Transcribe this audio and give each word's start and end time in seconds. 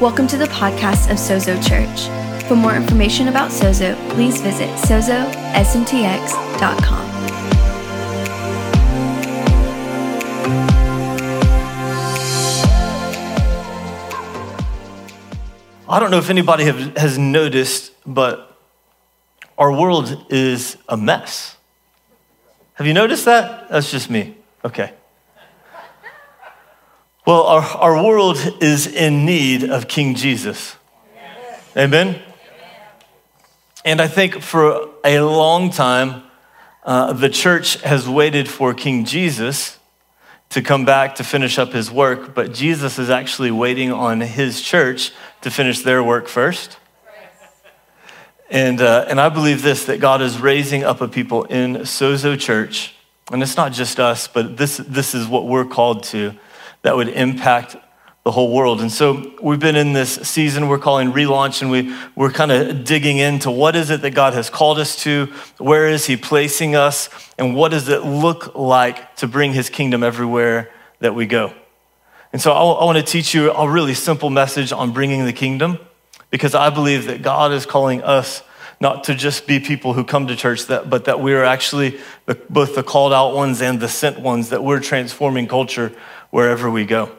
Welcome 0.00 0.26
to 0.28 0.38
the 0.38 0.46
podcast 0.46 1.10
of 1.10 1.18
Sozo 1.18 1.62
Church. 1.62 2.08
For 2.48 2.56
more 2.56 2.74
information 2.74 3.28
about 3.28 3.50
Sozo, 3.50 3.94
please 4.14 4.40
visit 4.40 4.70
sozosmtx.com. 4.78 5.30
I 15.86 16.00
don't 16.00 16.10
know 16.10 16.16
if 16.16 16.30
anybody 16.30 16.64
have, 16.64 16.96
has 16.96 17.18
noticed, 17.18 17.92
but 18.06 18.56
our 19.58 19.70
world 19.70 20.24
is 20.30 20.78
a 20.88 20.96
mess. 20.96 21.58
Have 22.72 22.86
you 22.86 22.94
noticed 22.94 23.26
that? 23.26 23.68
That's 23.68 23.90
just 23.90 24.08
me. 24.08 24.38
Okay. 24.64 24.94
Well, 27.26 27.42
our, 27.42 27.62
our 27.62 28.02
world 28.02 28.38
is 28.60 28.86
in 28.86 29.26
need 29.26 29.64
of 29.64 29.88
King 29.88 30.14
Jesus. 30.14 30.76
Amen? 31.76 32.20
And 33.84 34.00
I 34.00 34.08
think 34.08 34.40
for 34.40 34.88
a 35.04 35.20
long 35.20 35.70
time, 35.70 36.22
uh, 36.82 37.12
the 37.12 37.28
church 37.28 37.80
has 37.82 38.08
waited 38.08 38.48
for 38.48 38.72
King 38.72 39.04
Jesus 39.04 39.78
to 40.48 40.62
come 40.62 40.86
back 40.86 41.14
to 41.16 41.24
finish 41.24 41.58
up 41.58 41.72
his 41.72 41.90
work, 41.90 42.34
but 42.34 42.54
Jesus 42.54 42.98
is 42.98 43.10
actually 43.10 43.50
waiting 43.50 43.92
on 43.92 44.20
his 44.20 44.62
church 44.62 45.12
to 45.42 45.50
finish 45.50 45.80
their 45.80 46.02
work 46.02 46.26
first. 46.26 46.78
And, 48.50 48.80
uh, 48.80 49.04
and 49.08 49.20
I 49.20 49.28
believe 49.28 49.62
this 49.62 49.84
that 49.84 50.00
God 50.00 50.22
is 50.22 50.40
raising 50.40 50.84
up 50.84 51.00
a 51.02 51.06
people 51.06 51.44
in 51.44 51.76
Sozo 51.80 52.38
Church, 52.38 52.94
and 53.30 53.42
it's 53.42 53.56
not 53.56 53.72
just 53.72 54.00
us, 54.00 54.26
but 54.26 54.56
this, 54.56 54.78
this 54.78 55.14
is 55.14 55.28
what 55.28 55.46
we're 55.46 55.66
called 55.66 56.02
to, 56.04 56.34
that 56.82 56.96
would 56.96 57.08
impact 57.08 57.76
the 58.24 58.30
whole 58.30 58.52
world. 58.52 58.80
And 58.80 58.92
so 58.92 59.32
we've 59.42 59.58
been 59.58 59.76
in 59.76 59.92
this 59.94 60.14
season 60.14 60.68
we're 60.68 60.78
calling 60.78 61.12
relaunch, 61.12 61.62
and 61.62 61.70
we, 61.70 61.94
we're 62.14 62.30
kind 62.30 62.52
of 62.52 62.84
digging 62.84 63.16
into 63.16 63.50
what 63.50 63.74
is 63.74 63.90
it 63.90 64.02
that 64.02 64.10
God 64.10 64.34
has 64.34 64.50
called 64.50 64.78
us 64.78 64.94
to, 65.04 65.26
where 65.58 65.88
is 65.88 66.06
He 66.06 66.16
placing 66.16 66.76
us, 66.76 67.08
and 67.38 67.54
what 67.54 67.70
does 67.70 67.88
it 67.88 68.04
look 68.04 68.54
like 68.54 69.16
to 69.16 69.26
bring 69.26 69.52
His 69.52 69.70
kingdom 69.70 70.02
everywhere 70.02 70.70
that 71.00 71.14
we 71.14 71.26
go. 71.26 71.54
And 72.32 72.40
so 72.40 72.52
I, 72.52 72.60
I 72.60 72.84
want 72.84 72.98
to 72.98 73.04
teach 73.04 73.34
you 73.34 73.52
a 73.52 73.68
really 73.68 73.94
simple 73.94 74.30
message 74.30 74.70
on 74.70 74.92
bringing 74.92 75.24
the 75.24 75.32
kingdom 75.32 75.78
because 76.30 76.54
I 76.54 76.70
believe 76.70 77.06
that 77.06 77.22
God 77.22 77.52
is 77.52 77.66
calling 77.66 78.02
us 78.02 78.42
not 78.80 79.04
to 79.04 79.14
just 79.14 79.46
be 79.46 79.60
people 79.60 79.92
who 79.92 80.04
come 80.04 80.26
to 80.26 80.34
church, 80.34 80.66
that, 80.66 80.88
but 80.88 81.04
that 81.04 81.20
we 81.20 81.34
are 81.34 81.44
actually 81.44 82.00
the, 82.24 82.34
both 82.48 82.74
the 82.74 82.82
called 82.82 83.12
out 83.12 83.34
ones 83.34 83.60
and 83.60 83.78
the 83.78 83.88
sent 83.88 84.18
ones, 84.18 84.48
that 84.48 84.64
we're 84.64 84.80
transforming 84.80 85.46
culture 85.46 85.92
wherever 86.30 86.70
we 86.70 86.86
go. 86.86 87.12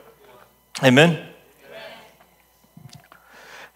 Amen? 0.84 1.24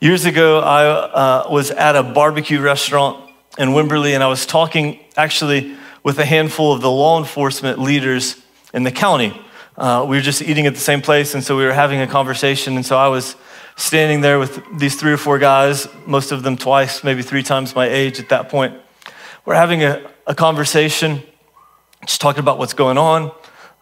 Years 0.02 0.26
ago, 0.26 0.60
I 0.60 0.86
uh, 0.86 1.48
was 1.50 1.72
at 1.72 1.96
a 1.96 2.04
barbecue 2.04 2.60
restaurant 2.60 3.30
in 3.58 3.70
Wimberley, 3.70 4.14
and 4.14 4.24
I 4.24 4.28
was 4.28 4.46
talking 4.46 5.00
actually 5.16 5.76
with 6.04 6.20
a 6.20 6.26
handful 6.26 6.74
of 6.74 6.82
the 6.82 6.92
law 6.92 7.20
enforcement 7.20 7.80
leaders 7.80 8.42
in 8.74 8.84
the 8.84 8.92
county. 8.92 9.40
Uh, 9.78 10.06
we 10.08 10.18
were 10.18 10.22
just 10.22 10.42
eating 10.42 10.66
at 10.68 10.74
the 10.74 10.80
same 10.80 11.02
place, 11.02 11.34
and 11.34 11.44
so 11.44 11.56
we 11.56 11.64
were 11.64 11.74
having 11.74 12.02
a 12.02 12.08
conversation. 12.08 12.76
And 12.76 12.86
so 12.86 12.98
I 12.98 13.08
was 13.08 13.36
standing 13.76 14.22
there 14.22 14.40
with 14.40 14.64
these 14.78 14.96
three 14.96 15.12
or 15.12 15.18
four 15.18 15.38
guys, 15.38 15.88
most 16.06 16.32
of 16.32 16.44
them 16.44 16.58
twice, 16.58 17.04
maybe 17.04 17.22
three 17.22 17.44
times 17.44 17.76
my 17.76 17.88
age 17.88 18.20
at 18.20 18.30
that 18.30 18.50
point. 18.50 18.80
We're 19.46 19.56
having 19.56 19.84
a, 19.84 20.10
a 20.26 20.34
conversation, 20.34 21.22
just 22.06 22.22
talking 22.22 22.40
about 22.40 22.58
what's 22.58 22.74
going 22.74 22.98
on. 22.98 23.32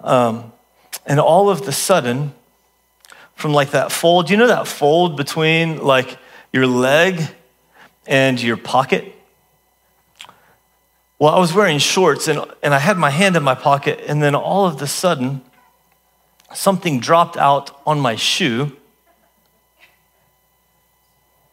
Um, 0.01 0.51
and 1.05 1.19
all 1.19 1.49
of 1.49 1.65
the 1.65 1.71
sudden, 1.71 2.33
from 3.35 3.53
like 3.53 3.71
that 3.71 3.91
fold, 3.91 4.29
you 4.29 4.37
know 4.37 4.47
that 4.47 4.67
fold 4.67 5.17
between 5.17 5.77
like 5.77 6.17
your 6.51 6.67
leg 6.67 7.21
and 8.05 8.41
your 8.41 8.57
pocket? 8.57 9.13
Well, 11.19 11.33
I 11.33 11.39
was 11.39 11.53
wearing 11.53 11.77
shorts 11.77 12.27
and, 12.27 12.43
and 12.61 12.73
I 12.73 12.79
had 12.79 12.97
my 12.97 13.09
hand 13.09 13.35
in 13.35 13.43
my 13.43 13.55
pocket, 13.55 14.01
and 14.07 14.21
then 14.21 14.35
all 14.35 14.65
of 14.65 14.79
the 14.79 14.87
sudden, 14.87 15.41
something 16.53 16.99
dropped 16.99 17.37
out 17.37 17.79
on 17.85 17.99
my 17.99 18.15
shoe. 18.15 18.75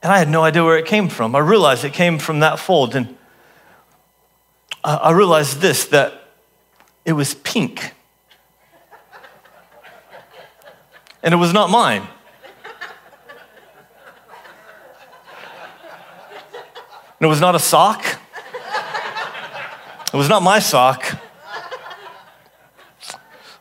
And 0.02 0.10
I 0.10 0.18
had 0.18 0.28
no 0.30 0.42
idea 0.42 0.64
where 0.64 0.78
it 0.78 0.86
came 0.86 1.08
from. 1.08 1.34
I 1.34 1.40
realized 1.40 1.84
it 1.84 1.92
came 1.92 2.18
from 2.18 2.40
that 2.40 2.58
fold. 2.58 2.94
And 2.94 3.16
I 4.82 5.10
realized 5.12 5.60
this 5.60 5.84
that 5.86 6.28
it 7.04 7.12
was 7.12 7.34
pink. 7.34 7.92
And 11.22 11.34
it 11.34 11.36
was 11.36 11.52
not 11.52 11.68
mine. 11.68 12.08
And 17.20 17.26
it 17.26 17.28
was 17.28 17.40
not 17.40 17.54
a 17.54 17.58
sock. 17.58 18.02
It 20.12 20.16
was 20.16 20.30
not 20.30 20.42
my 20.42 20.58
sock. 20.60 21.18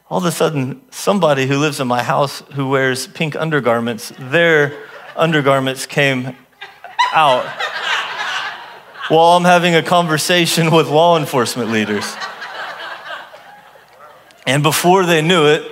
All 0.09 0.17
of 0.17 0.25
a 0.25 0.31
sudden, 0.31 0.81
somebody 0.89 1.45
who 1.45 1.57
lives 1.57 1.81
in 1.81 1.87
my 1.87 2.01
house 2.01 2.41
who 2.53 2.69
wears 2.69 3.05
pink 3.07 3.35
undergarments, 3.35 4.13
their 4.17 4.88
undergarments 5.19 5.85
came 5.85 6.35
out 7.13 7.45
while 9.09 9.37
I'm 9.37 9.43
having 9.43 9.75
a 9.75 9.81
conversation 9.81 10.71
with 10.71 10.87
law 10.87 11.17
enforcement 11.17 11.71
leaders. 11.71 12.15
And 14.45 14.63
before 14.63 15.05
they 15.05 15.21
knew 15.21 15.47
it, 15.47 15.63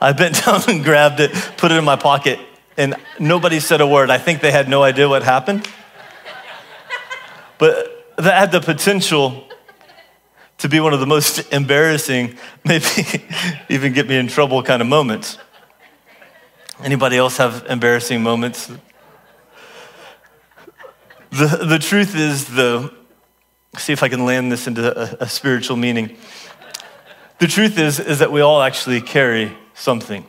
I 0.00 0.12
bent 0.12 0.42
down 0.44 0.62
and 0.68 0.82
grabbed 0.82 1.20
it, 1.20 1.32
put 1.56 1.72
it 1.72 1.76
in 1.76 1.84
my 1.84 1.96
pocket, 1.96 2.38
and 2.76 2.96
nobody 3.18 3.60
said 3.60 3.80
a 3.80 3.86
word. 3.86 4.10
I 4.10 4.18
think 4.18 4.40
they 4.40 4.50
had 4.50 4.68
no 4.68 4.82
idea 4.82 5.08
what 5.08 5.22
happened. 5.22 5.68
But 7.58 8.14
that 8.16 8.38
had 8.38 8.52
the 8.52 8.60
potential 8.60 9.48
to 10.58 10.68
be 10.68 10.80
one 10.80 10.92
of 10.92 11.00
the 11.00 11.06
most 11.06 11.52
embarrassing, 11.52 12.36
maybe 12.64 12.86
even 13.68 13.92
get 13.92 14.08
me 14.08 14.16
in 14.16 14.28
trouble 14.28 14.62
kind 14.62 14.80
of 14.82 14.88
moments. 14.88 15.38
Anybody 16.82 17.16
else 17.16 17.36
have 17.36 17.66
embarrassing 17.68 18.22
moments? 18.22 18.70
The, 21.34 21.66
the 21.66 21.78
truth 21.80 22.14
is, 22.14 22.44
the, 22.44 22.94
see 23.76 23.92
if 23.92 24.04
I 24.04 24.08
can 24.08 24.24
land 24.24 24.52
this 24.52 24.68
into 24.68 24.96
a, 25.20 25.24
a 25.24 25.28
spiritual 25.28 25.76
meaning. 25.76 26.16
The 27.40 27.48
truth 27.48 27.76
is, 27.76 27.98
is 27.98 28.20
that 28.20 28.30
we 28.30 28.40
all 28.40 28.62
actually 28.62 29.00
carry 29.00 29.56
something. 29.74 30.24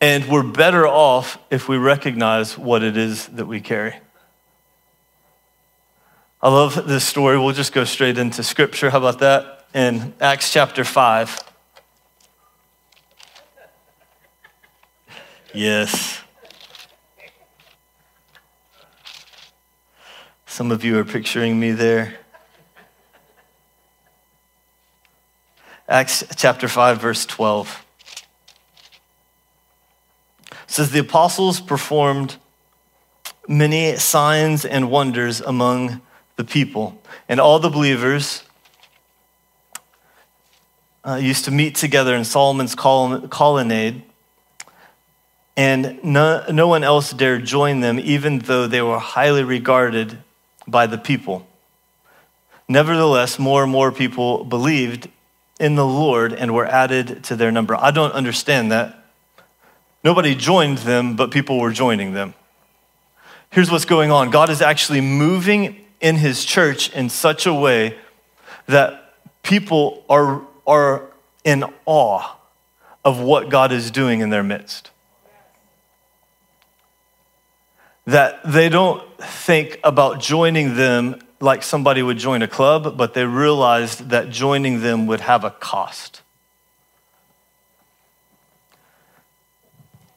And 0.00 0.26
we're 0.26 0.42
better 0.42 0.88
off 0.88 1.36
if 1.50 1.68
we 1.68 1.76
recognize 1.76 2.56
what 2.56 2.82
it 2.82 2.96
is 2.96 3.26
that 3.26 3.44
we 3.44 3.60
carry. 3.60 3.94
I 6.40 6.48
love 6.48 6.88
this 6.88 7.04
story. 7.04 7.38
We'll 7.38 7.52
just 7.52 7.74
go 7.74 7.84
straight 7.84 8.16
into 8.16 8.42
scripture. 8.42 8.88
How 8.88 8.96
about 8.96 9.18
that? 9.18 9.66
In 9.74 10.14
Acts 10.18 10.50
chapter 10.50 10.84
5. 10.84 11.38
Yes. 15.52 16.19
Some 20.60 20.72
of 20.72 20.84
you 20.84 20.98
are 20.98 21.06
picturing 21.06 21.58
me 21.58 21.70
there. 21.70 22.18
Acts 25.88 26.22
chapter 26.36 26.68
5, 26.68 27.00
verse 27.00 27.24
12. 27.24 27.82
It 30.50 30.56
says, 30.66 30.90
The 30.90 30.98
apostles 30.98 31.62
performed 31.62 32.36
many 33.48 33.96
signs 33.96 34.66
and 34.66 34.90
wonders 34.90 35.40
among 35.40 36.02
the 36.36 36.44
people, 36.44 37.00
and 37.26 37.40
all 37.40 37.58
the 37.58 37.70
believers 37.70 38.42
uh, 41.06 41.14
used 41.14 41.46
to 41.46 41.50
meet 41.50 41.74
together 41.74 42.14
in 42.14 42.26
Solomon's 42.26 42.74
colonnade, 42.74 44.02
and 45.56 46.04
no, 46.04 46.44
no 46.50 46.68
one 46.68 46.84
else 46.84 47.12
dared 47.12 47.46
join 47.46 47.80
them, 47.80 47.98
even 47.98 48.40
though 48.40 48.66
they 48.66 48.82
were 48.82 48.98
highly 48.98 49.42
regarded 49.42 50.18
by 50.70 50.86
the 50.86 50.98
people. 50.98 51.46
Nevertheless, 52.68 53.38
more 53.38 53.64
and 53.64 53.72
more 53.72 53.90
people 53.90 54.44
believed 54.44 55.08
in 55.58 55.74
the 55.74 55.86
Lord 55.86 56.32
and 56.32 56.54
were 56.54 56.66
added 56.66 57.24
to 57.24 57.36
their 57.36 57.50
number. 57.50 57.76
I 57.76 57.90
don't 57.90 58.12
understand 58.12 58.72
that. 58.72 59.04
Nobody 60.02 60.34
joined 60.34 60.78
them, 60.78 61.16
but 61.16 61.30
people 61.30 61.60
were 61.60 61.72
joining 61.72 62.14
them. 62.14 62.34
Here's 63.50 63.70
what's 63.70 63.84
going 63.84 64.10
on 64.10 64.30
God 64.30 64.48
is 64.48 64.62
actually 64.62 65.00
moving 65.00 65.84
in 66.00 66.16
his 66.16 66.44
church 66.44 66.90
in 66.94 67.10
such 67.10 67.46
a 67.46 67.52
way 67.52 67.98
that 68.66 69.14
people 69.42 70.04
are, 70.08 70.42
are 70.66 71.10
in 71.44 71.64
awe 71.84 72.36
of 73.04 73.20
what 73.20 73.48
God 73.48 73.72
is 73.72 73.90
doing 73.90 74.20
in 74.20 74.30
their 74.30 74.42
midst. 74.42 74.90
That 78.06 78.40
they 78.44 78.68
don't 78.68 79.02
think 79.22 79.78
about 79.84 80.20
joining 80.20 80.74
them 80.74 81.20
like 81.40 81.62
somebody 81.62 82.02
would 82.02 82.18
join 82.18 82.42
a 82.42 82.48
club, 82.48 82.96
but 82.96 83.14
they 83.14 83.24
realized 83.24 84.10
that 84.10 84.30
joining 84.30 84.80
them 84.80 85.06
would 85.06 85.20
have 85.20 85.42
a 85.44 85.50
cost. 85.50 86.20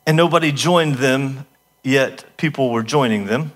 and 0.06 0.18
nobody 0.18 0.52
joined 0.52 0.96
them, 0.96 1.46
yet 1.84 2.26
people 2.38 2.72
were 2.72 2.84
joining 2.84 3.26
them. 3.26 3.54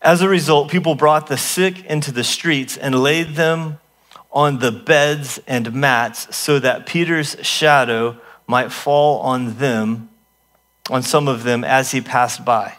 As 0.00 0.20
a 0.20 0.28
result, 0.28 0.70
people 0.70 0.94
brought 0.94 1.26
the 1.28 1.36
sick 1.36 1.84
into 1.84 2.10
the 2.10 2.24
streets 2.24 2.76
and 2.76 3.02
laid 3.02 3.36
them 3.36 3.78
on 4.32 4.58
the 4.58 4.72
beds 4.72 5.38
and 5.46 5.72
mats 5.74 6.34
so 6.34 6.58
that 6.58 6.86
Peter's 6.86 7.36
shadow 7.42 8.18
might 8.46 8.72
fall 8.72 9.20
on 9.20 9.58
them, 9.58 10.08
on 10.90 11.02
some 11.02 11.28
of 11.28 11.44
them 11.44 11.62
as 11.62 11.92
he 11.92 12.00
passed 12.00 12.44
by. 12.44 12.76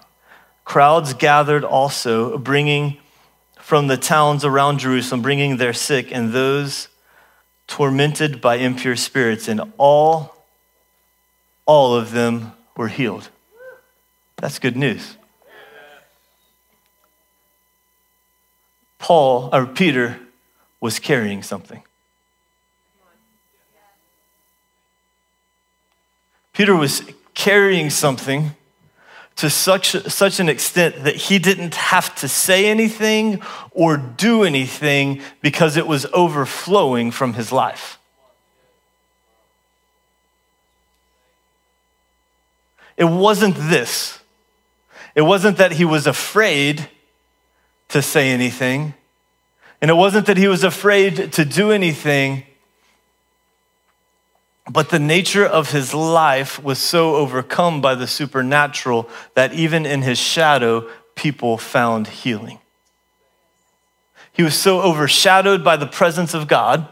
Crowds 0.66 1.14
gathered 1.14 1.64
also, 1.64 2.38
bringing 2.38 2.98
from 3.60 3.88
the 3.88 3.98
towns 3.98 4.46
around 4.46 4.80
Jerusalem, 4.80 5.22
bringing 5.22 5.58
their 5.58 5.74
sick 5.74 6.12
and 6.12 6.32
those 6.32 6.90
tormented 7.68 8.42
by 8.42 8.56
impure 8.56 8.96
spirits, 8.96 9.48
and 9.48 9.62
all, 9.78 10.36
all 11.66 11.96
of 11.96 12.12
them 12.12 12.54
were 12.76 12.90
healed. 12.90 13.30
That's 14.38 14.60
good 14.60 14.76
news. 14.76 15.18
Paul 19.00 19.50
or 19.52 19.66
Peter 19.66 20.20
was 20.80 21.00
carrying 21.00 21.44
something. 21.44 21.84
Peter 26.54 26.76
was 26.76 27.04
carrying 27.34 27.90
something 27.90 28.52
to 29.36 29.50
such, 29.50 29.92
such 30.08 30.40
an 30.40 30.48
extent 30.48 31.04
that 31.04 31.16
he 31.16 31.40
didn't 31.40 31.76
have 31.76 32.14
to 32.16 32.28
say 32.28 32.68
anything 32.68 33.42
or 33.72 33.98
do 33.98 34.44
anything 34.44 35.22
because 35.42 35.76
it 35.76 35.88
was 35.88 36.06
overflowing 36.14 37.12
from 37.12 37.34
his 37.34 37.52
life. 37.52 38.00
It 42.96 43.06
wasn't 43.06 43.56
this. 43.56 44.20
It 45.16 45.22
wasn't 45.22 45.58
that 45.58 45.74
he 45.74 45.86
was 45.86 46.08
afraid 46.08 46.88
to 47.90 48.02
say 48.02 48.30
anything. 48.30 48.94
And 49.82 49.90
it 49.92 49.96
wasn't 49.96 50.28
that 50.28 50.38
he 50.38 50.48
was 50.48 50.64
afraid 50.64 51.34
to 51.34 51.44
do 51.44 51.72
anything, 51.72 52.46
but 54.70 54.90
the 54.90 55.00
nature 55.00 55.46
of 55.46 55.72
his 55.72 55.94
life 55.94 56.64
was 56.64 56.80
so 56.80 57.16
overcome 57.16 57.82
by 57.82 57.96
the 57.96 58.08
supernatural 58.08 59.10
that 59.36 59.54
even 59.54 59.86
in 59.86 60.02
his 60.02 60.18
shadow, 60.18 60.90
people 61.16 61.58
found 61.58 62.08
healing. 62.08 62.60
He 64.32 64.42
was 64.42 64.56
so 64.56 64.82
overshadowed 64.82 65.64
by 65.64 65.78
the 65.78 65.86
presence 65.86 66.34
of 66.34 66.48
God 66.48 66.88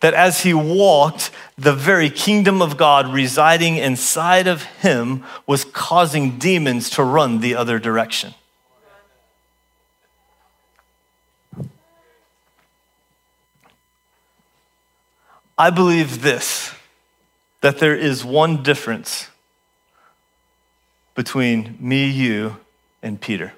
that 0.00 0.14
as 0.14 0.42
he 0.42 0.52
walked, 0.52 1.30
the 1.56 1.72
very 1.72 2.10
kingdom 2.10 2.60
of 2.60 2.76
God 2.76 3.12
residing 3.12 3.76
inside 3.76 4.46
of 4.46 4.62
him 4.62 5.24
was 5.46 5.64
causing 5.64 6.38
demons 6.38 6.90
to 6.90 7.04
run 7.04 7.40
the 7.40 7.54
other 7.54 7.78
direction. 7.78 8.34
I 15.56 15.70
believe 15.70 16.22
this 16.22 16.72
that 17.60 17.78
there 17.78 17.94
is 17.94 18.24
one 18.24 18.62
difference 18.62 19.28
between 21.14 21.76
me, 21.78 22.08
you, 22.08 22.56
and 23.02 23.20
Peter. 23.20 23.52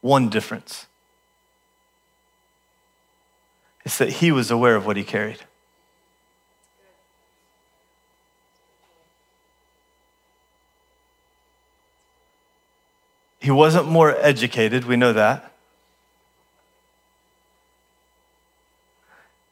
One 0.00 0.28
difference. 0.28 0.86
It's 3.84 3.98
that 3.98 4.08
he 4.08 4.32
was 4.32 4.50
aware 4.50 4.74
of 4.76 4.86
what 4.86 4.96
he 4.96 5.04
carried. 5.04 5.38
He 13.38 13.50
wasn't 13.50 13.86
more 13.86 14.16
educated, 14.16 14.84
we 14.84 14.96
know 14.96 15.12
that. 15.12 15.53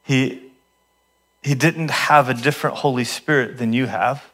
He, 0.03 0.53
he 1.43 1.55
didn't 1.55 1.91
have 1.91 2.29
a 2.29 2.35
different 2.35 2.77
Holy 2.79 3.05
Spirit 3.05 3.59
than 3.59 3.73
you 3.73 3.87
have. 3.87 4.31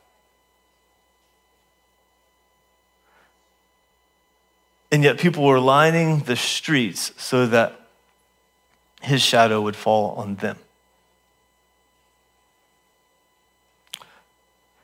And 4.90 5.04
yet, 5.04 5.18
people 5.18 5.44
were 5.44 5.60
lining 5.60 6.20
the 6.20 6.36
streets 6.36 7.12
so 7.18 7.46
that 7.46 7.78
his 9.02 9.20
shadow 9.20 9.60
would 9.60 9.76
fall 9.76 10.12
on 10.12 10.36
them. 10.36 10.56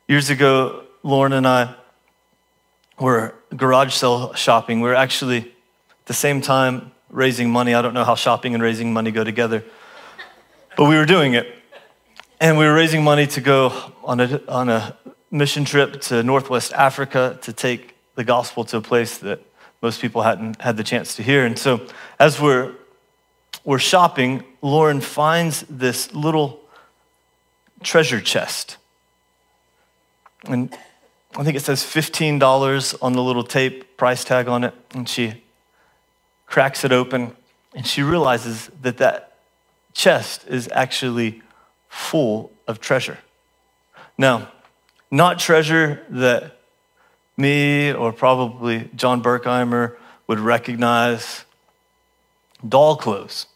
Years 0.06 0.28
ago, 0.28 0.84
Lauren 1.02 1.32
and 1.32 1.46
I 1.46 1.75
were 3.00 3.34
garage 3.56 3.94
sale 3.94 4.34
shopping. 4.34 4.81
We 4.81 4.88
were 4.88 4.94
actually 4.94 5.38
at 5.38 6.06
the 6.06 6.14
same 6.14 6.42
time 6.42 6.92
raising 7.08 7.50
money. 7.50 7.75
I 7.75 7.81
don't 7.81 7.94
know 7.94 8.04
how 8.04 8.14
shopping 8.14 8.52
and 8.52 8.62
raising 8.62 8.92
money 8.92 9.10
go 9.10 9.25
together. 9.25 9.64
But 10.76 10.86
we 10.86 10.96
were 10.96 11.06
doing 11.06 11.34
it. 11.34 11.46
And 12.40 12.58
we 12.58 12.64
were 12.64 12.74
raising 12.74 13.04
money 13.04 13.26
to 13.28 13.40
go 13.40 13.92
on 14.02 14.18
a, 14.20 14.40
on 14.48 14.68
a 14.68 14.96
mission 15.30 15.64
trip 15.64 16.00
to 16.02 16.22
Northwest 16.22 16.72
Africa 16.72 17.38
to 17.42 17.52
take 17.52 17.94
the 18.16 18.24
gospel 18.24 18.64
to 18.64 18.78
a 18.78 18.80
place 18.80 19.18
that 19.18 19.40
most 19.82 20.00
people 20.00 20.22
hadn't 20.22 20.60
had 20.60 20.76
the 20.76 20.82
chance 20.82 21.14
to 21.16 21.22
hear. 21.22 21.46
And 21.46 21.56
so 21.56 21.86
as 22.18 22.40
we're, 22.40 22.72
we're 23.64 23.78
shopping, 23.78 24.42
Lauren 24.62 25.00
finds 25.00 25.64
this 25.68 26.12
little 26.12 26.60
treasure 27.82 28.20
chest. 28.20 28.76
And 30.44 30.76
I 31.36 31.44
think 31.44 31.56
it 31.56 31.60
says 31.60 31.84
$15 31.84 32.96
on 33.00 33.12
the 33.12 33.22
little 33.22 33.44
tape 33.44 33.96
price 33.96 34.24
tag 34.24 34.48
on 34.48 34.64
it. 34.64 34.74
And 34.92 35.08
she 35.08 35.42
cracks 36.46 36.84
it 36.84 36.90
open 36.90 37.36
and 37.74 37.86
she 37.86 38.02
realizes 38.02 38.70
that 38.82 38.98
that 38.98 39.33
chest 39.94 40.44
is 40.49 40.69
actually 40.73 41.41
full 41.88 42.52
of 42.67 42.81
treasure. 42.81 43.19
Now, 44.19 44.50
not 45.11 45.38
treasure 45.38 46.02
that 46.11 46.58
me 47.37 47.93
or 47.93 48.12
probably 48.12 48.91
John 48.94 49.23
Berkheimer 49.23 49.96
would 50.26 50.41
recognize 50.41 51.44
doll 52.67 52.96
clothes, 52.96 53.46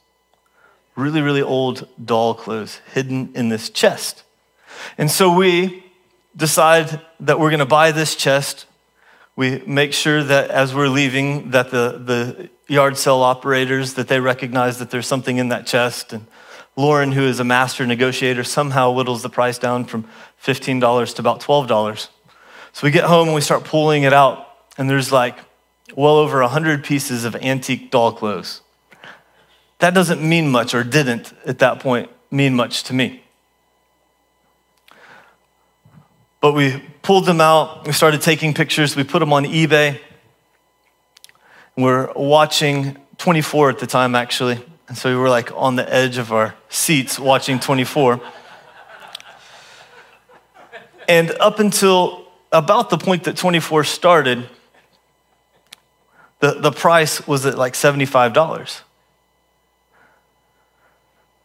really, 0.96 1.20
really 1.20 1.42
old 1.42 1.88
doll 2.02 2.34
clothes 2.34 2.80
hidden 2.92 3.30
in 3.34 3.48
this 3.48 3.70
chest. 3.70 4.22
And 4.96 5.10
so 5.10 5.32
we 5.32 5.84
decide 6.36 7.00
that 7.20 7.40
we're 7.40 7.50
going 7.50 7.58
to 7.58 7.66
buy 7.66 7.92
this 7.92 8.14
chest. 8.14 8.66
We 9.38 9.62
make 9.68 9.92
sure 9.92 10.24
that 10.24 10.50
as 10.50 10.74
we're 10.74 10.88
leaving 10.88 11.52
that 11.52 11.70
the, 11.70 12.02
the 12.04 12.50
yard 12.66 12.96
sale 12.96 13.20
operators 13.20 13.94
that 13.94 14.08
they 14.08 14.18
recognize 14.18 14.80
that 14.80 14.90
there's 14.90 15.06
something 15.06 15.36
in 15.36 15.50
that 15.50 15.64
chest. 15.64 16.12
And 16.12 16.26
Lauren, 16.74 17.12
who 17.12 17.22
is 17.22 17.38
a 17.38 17.44
master 17.44 17.86
negotiator, 17.86 18.42
somehow 18.42 18.92
whittles 18.92 19.22
the 19.22 19.28
price 19.28 19.56
down 19.56 19.84
from 19.84 20.08
$15 20.42 21.14
to 21.14 21.22
about 21.22 21.40
$12. 21.40 22.08
So 22.72 22.84
we 22.84 22.90
get 22.90 23.04
home 23.04 23.28
and 23.28 23.34
we 23.36 23.40
start 23.40 23.62
pulling 23.62 24.02
it 24.02 24.12
out, 24.12 24.44
and 24.76 24.90
there's 24.90 25.12
like 25.12 25.38
well 25.94 26.16
over 26.16 26.40
100 26.40 26.82
pieces 26.82 27.24
of 27.24 27.36
antique 27.36 27.92
doll 27.92 28.10
clothes. 28.10 28.62
That 29.78 29.94
doesn't 29.94 30.20
mean 30.20 30.48
much, 30.48 30.74
or 30.74 30.82
didn't 30.82 31.32
at 31.46 31.60
that 31.60 31.78
point 31.78 32.10
mean 32.32 32.56
much 32.56 32.82
to 32.82 32.92
me. 32.92 33.22
But 36.40 36.52
we 36.52 36.82
pulled 37.02 37.26
them 37.26 37.40
out, 37.40 37.86
we 37.86 37.92
started 37.92 38.22
taking 38.22 38.54
pictures, 38.54 38.94
we 38.94 39.04
put 39.04 39.18
them 39.18 39.32
on 39.32 39.44
eBay. 39.44 40.00
We're 41.76 42.12
watching 42.14 42.96
24 43.18 43.70
at 43.70 43.78
the 43.78 43.86
time, 43.86 44.14
actually. 44.14 44.60
And 44.88 44.96
so 44.96 45.10
we 45.10 45.16
were 45.16 45.28
like 45.28 45.50
on 45.54 45.76
the 45.76 45.92
edge 45.92 46.18
of 46.18 46.32
our 46.32 46.54
seats 46.68 47.18
watching 47.18 47.60
24. 47.60 48.20
And 51.08 51.30
up 51.40 51.58
until 51.58 52.26
about 52.52 52.90
the 52.90 52.98
point 52.98 53.24
that 53.24 53.36
24 53.36 53.84
started, 53.84 54.48
the, 56.40 56.52
the 56.52 56.70
price 56.70 57.26
was 57.26 57.44
at 57.46 57.58
like 57.58 57.74
$75. 57.74 58.80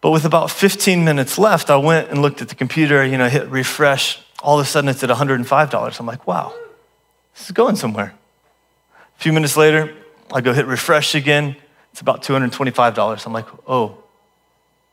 But 0.02 0.12
with 0.12 0.26
about 0.26 0.52
15 0.52 1.06
minutes 1.06 1.38
left, 1.38 1.70
I 1.70 1.78
went 1.78 2.10
and 2.10 2.22
looked 2.22 2.42
at 2.42 2.50
the 2.50 2.56
computer, 2.56 3.06
you 3.06 3.18
know, 3.18 3.30
hit 3.30 3.48
refresh. 3.50 4.23
All 4.44 4.60
of 4.60 4.66
a 4.66 4.70
sudden, 4.70 4.90
it's 4.90 5.02
at 5.04 5.10
$105. 5.10 6.00
I'm 6.00 6.06
like, 6.06 6.28
wow, 6.28 6.54
this 7.34 7.46
is 7.46 7.52
going 7.52 7.78
somewhere. 7.78 8.14
A 9.18 9.22
few 9.22 9.32
minutes 9.32 9.56
later, 9.56 9.96
I 10.34 10.42
go 10.42 10.52
hit 10.52 10.68
refresh 10.68 11.16
again. 11.16 11.56
It's 11.94 12.02
about 12.02 12.24
$225. 12.24 13.26
I'm 13.26 13.32
like, 13.32 13.48
oh, 13.68 14.04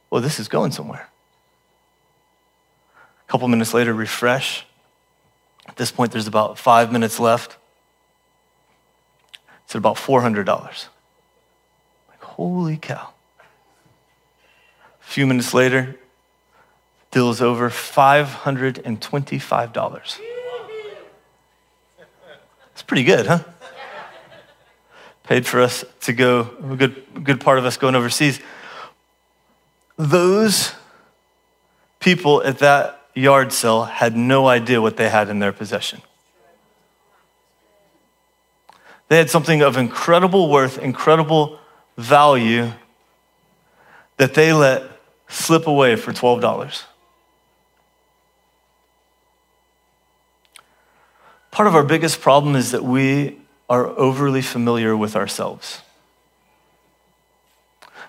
well, 0.08 0.22
this 0.22 0.38
is 0.38 0.46
going 0.46 0.70
somewhere. 0.70 1.08
A 3.26 3.30
couple 3.30 3.48
minutes 3.48 3.74
later, 3.74 3.92
refresh. 3.92 4.64
At 5.66 5.76
this 5.76 5.90
point, 5.90 6.12
there's 6.12 6.28
about 6.28 6.56
five 6.56 6.92
minutes 6.92 7.18
left. 7.18 7.56
It's 9.64 9.74
at 9.74 9.78
about 9.78 9.96
$400. 9.96 10.46
Like, 10.46 12.22
holy 12.22 12.76
cow. 12.76 13.08
A 15.00 15.04
few 15.04 15.26
minutes 15.26 15.52
later, 15.54 15.96
deal 17.10 17.30
is 17.30 17.42
over 17.42 17.70
$525. 17.70 20.20
It's 22.72 22.82
pretty 22.82 23.04
good, 23.04 23.26
huh? 23.26 23.40
Paid 25.24 25.46
for 25.46 25.60
us 25.60 25.84
to 26.02 26.12
go, 26.12 26.50
a 26.70 26.76
good, 26.76 27.24
good 27.24 27.40
part 27.40 27.58
of 27.58 27.64
us 27.64 27.76
going 27.76 27.94
overseas. 27.94 28.40
Those 29.96 30.72
people 32.00 32.42
at 32.42 32.58
that 32.58 33.06
yard 33.14 33.52
sale 33.52 33.84
had 33.84 34.16
no 34.16 34.48
idea 34.48 34.80
what 34.80 34.96
they 34.96 35.08
had 35.08 35.28
in 35.28 35.38
their 35.38 35.52
possession. 35.52 36.02
They 39.08 39.18
had 39.18 39.28
something 39.28 39.60
of 39.60 39.76
incredible 39.76 40.48
worth, 40.48 40.78
incredible 40.78 41.58
value 41.96 42.72
that 44.16 44.34
they 44.34 44.52
let 44.52 44.82
slip 45.28 45.66
away 45.66 45.96
for 45.96 46.12
$12. 46.12 46.84
Part 51.50 51.66
of 51.66 51.74
our 51.74 51.84
biggest 51.84 52.20
problem 52.20 52.54
is 52.54 52.70
that 52.70 52.84
we 52.84 53.38
are 53.68 53.86
overly 53.86 54.42
familiar 54.42 54.96
with 54.96 55.16
ourselves. 55.16 55.82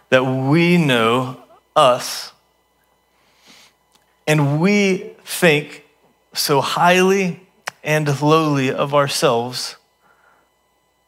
That 0.10 0.24
we 0.24 0.77
know 0.77 1.41
us 1.75 2.33
and 4.27 4.62
we 4.62 5.13
think 5.24 5.86
so 6.33 6.62
highly 6.62 7.41
and 7.83 8.21
lowly 8.21 8.71
of 8.71 8.93
ourselves 8.93 9.77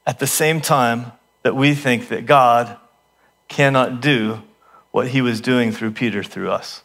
at 0.06 0.20
the 0.20 0.28
same 0.28 0.62
time 0.62 1.12
that 1.44 1.56
we 1.56 1.74
think 1.74 2.10
that 2.10 2.26
God 2.26 2.78
cannot 3.48 4.02
do 4.02 4.42
what 4.92 5.10
he 5.10 5.22
was 5.22 5.42
doing 5.42 5.72
through 5.72 5.92
Peter 5.92 6.24
through 6.24 6.52
us. 6.52 6.84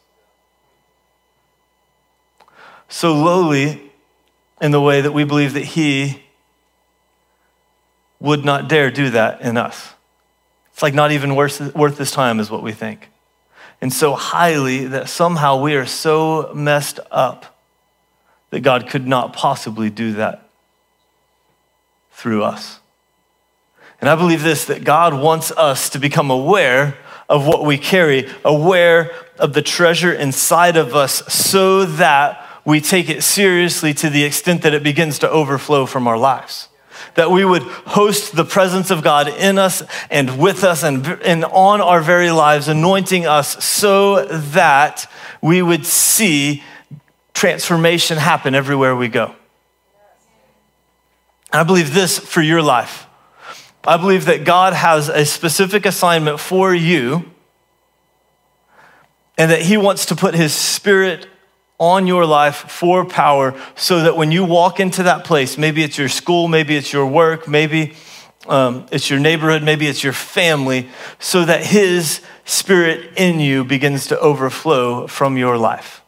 So 2.88 3.14
lowly 3.14 3.87
in 4.60 4.70
the 4.70 4.80
way 4.80 5.00
that 5.00 5.12
we 5.12 5.24
believe 5.24 5.54
that 5.54 5.64
he 5.64 6.22
would 8.20 8.44
not 8.44 8.68
dare 8.68 8.90
do 8.90 9.10
that 9.10 9.40
in 9.42 9.56
us. 9.56 9.94
It's 10.72 10.82
like 10.82 10.94
not 10.94 11.12
even 11.12 11.34
worth, 11.34 11.74
worth 11.74 11.98
his 11.98 12.10
time, 12.10 12.40
is 12.40 12.50
what 12.50 12.62
we 12.62 12.72
think. 12.72 13.08
And 13.80 13.92
so 13.92 14.14
highly 14.14 14.86
that 14.86 15.08
somehow 15.08 15.60
we 15.60 15.74
are 15.74 15.86
so 15.86 16.50
messed 16.54 16.98
up 17.10 17.58
that 18.50 18.60
God 18.60 18.88
could 18.88 19.06
not 19.06 19.32
possibly 19.32 19.90
do 19.90 20.14
that 20.14 20.48
through 22.10 22.42
us. 22.42 22.80
And 24.00 24.08
I 24.08 24.16
believe 24.16 24.42
this 24.42 24.64
that 24.66 24.84
God 24.84 25.14
wants 25.14 25.50
us 25.52 25.90
to 25.90 25.98
become 25.98 26.30
aware 26.30 26.96
of 27.28 27.46
what 27.46 27.64
we 27.64 27.78
carry, 27.78 28.28
aware 28.44 29.12
of 29.38 29.52
the 29.52 29.62
treasure 29.62 30.12
inside 30.12 30.76
of 30.76 30.96
us, 30.96 31.22
so 31.32 31.84
that 31.84 32.44
we 32.68 32.82
take 32.82 33.08
it 33.08 33.22
seriously 33.22 33.94
to 33.94 34.10
the 34.10 34.24
extent 34.24 34.60
that 34.60 34.74
it 34.74 34.82
begins 34.82 35.18
to 35.20 35.30
overflow 35.30 35.86
from 35.86 36.06
our 36.06 36.18
lives. 36.18 36.68
That 37.14 37.30
we 37.30 37.42
would 37.42 37.62
host 37.62 38.36
the 38.36 38.44
presence 38.44 38.90
of 38.90 39.02
God 39.02 39.26
in 39.26 39.56
us 39.56 39.82
and 40.10 40.38
with 40.38 40.62
us 40.64 40.82
and, 40.82 41.06
and 41.22 41.46
on 41.46 41.80
our 41.80 42.02
very 42.02 42.30
lives, 42.30 42.68
anointing 42.68 43.24
us 43.24 43.64
so 43.64 44.26
that 44.26 45.10
we 45.40 45.62
would 45.62 45.86
see 45.86 46.62
transformation 47.32 48.18
happen 48.18 48.54
everywhere 48.54 48.94
we 48.94 49.08
go. 49.08 49.34
I 51.50 51.62
believe 51.62 51.94
this 51.94 52.18
for 52.18 52.42
your 52.42 52.60
life 52.60 53.06
I 53.82 53.96
believe 53.96 54.26
that 54.26 54.44
God 54.44 54.74
has 54.74 55.08
a 55.08 55.24
specific 55.24 55.86
assignment 55.86 56.38
for 56.38 56.74
you 56.74 57.32
and 59.38 59.50
that 59.50 59.62
He 59.62 59.78
wants 59.78 60.04
to 60.06 60.14
put 60.14 60.34
His 60.34 60.52
Spirit 60.54 61.26
on 61.78 62.06
your 62.06 62.26
life 62.26 62.56
for 62.56 63.04
power 63.04 63.54
so 63.76 64.02
that 64.02 64.16
when 64.16 64.32
you 64.32 64.44
walk 64.44 64.80
into 64.80 65.04
that 65.04 65.24
place, 65.24 65.56
maybe 65.56 65.82
it's 65.82 65.96
your 65.96 66.08
school, 66.08 66.48
maybe 66.48 66.76
it's 66.76 66.92
your 66.92 67.06
work, 67.06 67.46
maybe 67.46 67.94
um, 68.48 68.86
it's 68.90 69.10
your 69.10 69.20
neighborhood, 69.20 69.62
maybe 69.62 69.86
it's 69.86 70.02
your 70.02 70.12
family, 70.12 70.88
so 71.18 71.44
that 71.44 71.64
His 71.64 72.20
Spirit 72.44 73.10
in 73.16 73.40
you 73.40 73.62
begins 73.62 74.06
to 74.06 74.18
overflow 74.18 75.06
from 75.06 75.36
your 75.36 75.58
life. 75.58 76.00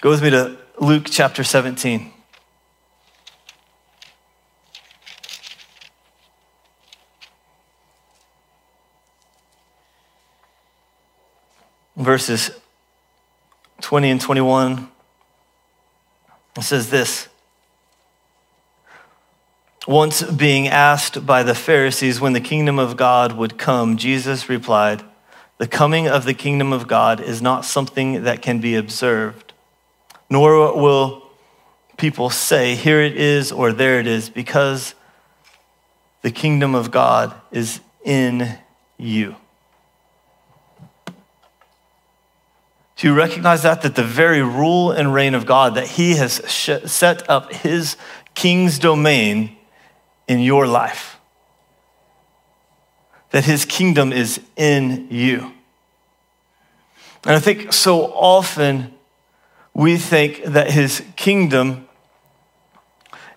Go 0.00 0.10
with 0.10 0.22
me 0.22 0.30
to 0.30 0.56
Luke 0.80 1.06
chapter 1.10 1.44
17. 1.44 2.13
Verses 12.04 12.50
20 13.80 14.10
and 14.10 14.20
21. 14.20 14.88
It 16.56 16.62
says 16.62 16.90
this. 16.90 17.28
Once 19.86 20.22
being 20.22 20.68
asked 20.68 21.26
by 21.26 21.42
the 21.42 21.54
Pharisees 21.54 22.20
when 22.20 22.32
the 22.32 22.40
kingdom 22.40 22.78
of 22.78 22.96
God 22.96 23.32
would 23.32 23.58
come, 23.58 23.96
Jesus 23.96 24.48
replied, 24.48 25.02
The 25.58 25.66
coming 25.66 26.06
of 26.06 26.24
the 26.24 26.34
kingdom 26.34 26.72
of 26.72 26.86
God 26.86 27.20
is 27.20 27.42
not 27.42 27.64
something 27.64 28.22
that 28.22 28.40
can 28.40 28.60
be 28.60 28.76
observed 28.76 29.44
nor 30.30 30.74
will 30.74 31.22
people 31.96 32.30
say, 32.30 32.74
Here 32.74 33.00
it 33.00 33.16
is 33.16 33.52
or 33.52 33.72
there 33.72 34.00
it 34.00 34.06
is, 34.06 34.28
because 34.28 34.94
the 36.22 36.30
kingdom 36.30 36.74
of 36.74 36.90
God 36.90 37.34
is 37.52 37.80
in 38.04 38.58
you. 38.96 39.36
Do 42.96 43.08
you 43.08 43.14
recognize 43.14 43.62
that? 43.62 43.82
That 43.82 43.94
the 43.94 44.04
very 44.04 44.42
rule 44.42 44.90
and 44.90 45.12
reign 45.12 45.34
of 45.34 45.46
God, 45.46 45.74
that 45.74 45.86
He 45.86 46.14
has 46.16 46.34
set 46.90 47.28
up 47.28 47.52
His 47.52 47.96
king's 48.34 48.78
domain 48.78 49.56
in 50.28 50.40
your 50.40 50.66
life, 50.66 51.18
that 53.30 53.44
His 53.44 53.64
kingdom 53.64 54.12
is 54.12 54.40
in 54.56 55.08
you. 55.10 55.52
And 57.24 57.34
I 57.34 57.40
think 57.40 57.72
so 57.72 58.04
often 58.12 58.92
we 59.72 59.96
think 59.96 60.44
that 60.44 60.70
his 60.70 61.02
kingdom 61.16 61.88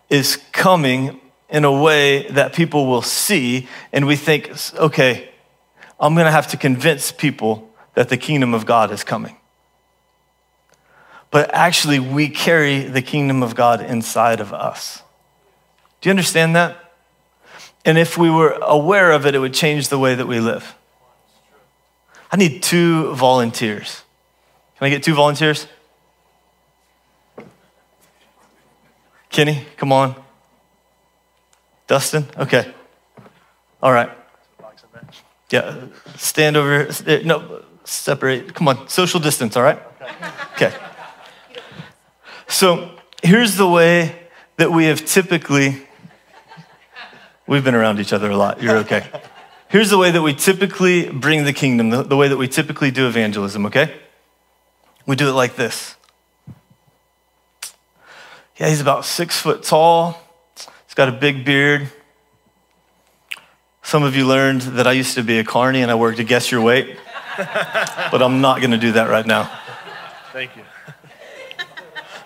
is 0.09 0.37
coming 0.51 1.19
in 1.49 1.65
a 1.65 1.71
way 1.71 2.27
that 2.29 2.53
people 2.53 2.85
will 2.85 3.01
see, 3.01 3.67
and 3.91 4.05
we 4.05 4.15
think, 4.15 4.51
okay, 4.75 5.29
I'm 5.99 6.15
gonna 6.15 6.31
have 6.31 6.47
to 6.49 6.57
convince 6.57 7.11
people 7.11 7.73
that 7.95 8.09
the 8.09 8.17
kingdom 8.17 8.53
of 8.53 8.65
God 8.65 8.91
is 8.91 9.03
coming. 9.03 9.37
But 11.29 11.53
actually, 11.53 11.99
we 11.99 12.29
carry 12.29 12.83
the 12.83 13.01
kingdom 13.01 13.43
of 13.43 13.55
God 13.55 13.81
inside 13.81 14.39
of 14.39 14.53
us. 14.53 15.03
Do 16.01 16.09
you 16.09 16.11
understand 16.11 16.55
that? 16.55 16.93
And 17.85 17.97
if 17.97 18.17
we 18.17 18.29
were 18.29 18.57
aware 18.61 19.11
of 19.11 19.25
it, 19.25 19.35
it 19.35 19.39
would 19.39 19.53
change 19.53 19.89
the 19.89 19.99
way 19.99 20.15
that 20.15 20.27
we 20.27 20.39
live. 20.39 20.75
I 22.31 22.37
need 22.37 22.61
two 22.61 23.13
volunteers. 23.15 24.03
Can 24.77 24.87
I 24.87 24.89
get 24.89 25.03
two 25.03 25.15
volunteers? 25.15 25.67
Kenny, 29.29 29.65
come 29.77 29.91
on. 29.91 30.15
Dustin? 31.87 32.25
Okay. 32.37 32.73
All 33.81 33.91
right. 33.91 34.09
Yeah, 35.49 35.85
stand 36.17 36.57
over. 36.57 36.89
Eh, 37.05 37.21
no, 37.23 37.63
separate. 37.85 38.53
Come 38.53 38.67
on, 38.67 38.87
social 38.89 39.19
distance, 39.19 39.55
all 39.55 39.63
right? 39.63 39.79
Okay. 40.53 40.73
So 42.47 42.89
here's 43.21 43.55
the 43.55 43.67
way 43.67 44.15
that 44.57 44.71
we 44.71 44.85
have 44.85 45.05
typically, 45.05 45.87
we've 47.45 47.63
been 47.63 47.75
around 47.75 47.99
each 47.99 48.13
other 48.13 48.29
a 48.29 48.37
lot. 48.37 48.61
You're 48.61 48.77
okay. 48.77 49.07
Here's 49.69 49.89
the 49.89 49.97
way 49.97 50.11
that 50.11 50.21
we 50.21 50.33
typically 50.33 51.09
bring 51.09 51.43
the 51.43 51.53
kingdom, 51.53 51.89
the, 51.89 52.03
the 52.03 52.15
way 52.15 52.29
that 52.29 52.37
we 52.37 52.47
typically 52.47 52.89
do 52.89 53.07
evangelism, 53.07 53.65
okay? 53.65 53.93
We 55.05 55.15
do 55.15 55.27
it 55.27 55.33
like 55.33 55.55
this. 55.55 55.95
Yeah, 58.57 58.69
he's 58.69 58.81
about 58.81 59.05
six 59.05 59.39
foot 59.39 59.63
tall. 59.63 60.19
He's 60.55 60.95
got 60.95 61.09
a 61.09 61.11
big 61.11 61.45
beard. 61.45 61.91
Some 63.83 64.03
of 64.03 64.15
you 64.15 64.25
learned 64.25 64.61
that 64.61 64.87
I 64.87 64.93
used 64.93 65.15
to 65.15 65.23
be 65.23 65.37
a 65.39 65.43
carny 65.43 65.81
and 65.81 65.91
I 65.91 65.95
worked 65.95 66.17
to 66.17 66.23
guess 66.23 66.51
your 66.51 66.61
weight, 66.61 66.97
but 67.37 68.21
I'm 68.21 68.41
not 68.41 68.59
going 68.59 68.71
to 68.71 68.77
do 68.77 68.93
that 68.93 69.09
right 69.09 69.25
now. 69.25 69.51
Thank 70.33 70.55
you. 70.55 70.63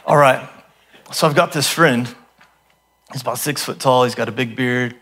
All 0.05 0.17
right. 0.17 0.49
So 1.11 1.27
I've 1.27 1.35
got 1.35 1.51
this 1.51 1.67
friend. 1.67 2.13
He's 3.11 3.21
about 3.21 3.37
six 3.37 3.63
foot 3.63 3.79
tall. 3.79 4.03
He's 4.05 4.15
got 4.15 4.29
a 4.29 4.31
big 4.31 4.55
beard. 4.55 4.95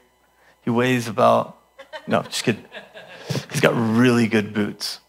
He 0.63 0.69
weighs 0.69 1.07
about, 1.07 1.57
no, 2.07 2.21
just 2.23 2.43
kidding. 2.43 2.65
He's 3.51 3.61
got 3.61 3.73
really 3.75 4.27
good 4.27 4.53
boots. 4.53 4.99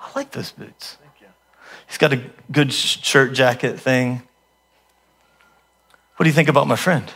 I 0.00 0.10
like 0.14 0.30
those 0.32 0.52
boots. 0.52 0.98
He's 1.88 1.98
got 1.98 2.12
a 2.12 2.22
good 2.52 2.72
shirt 2.72 3.32
jacket 3.32 3.80
thing. 3.80 4.22
What 6.16 6.24
do 6.24 6.28
you 6.28 6.34
think 6.34 6.48
about 6.48 6.68
my 6.68 6.76
friend? 6.76 7.10